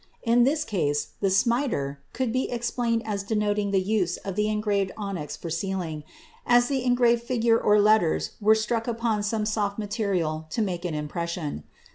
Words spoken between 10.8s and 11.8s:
an impression.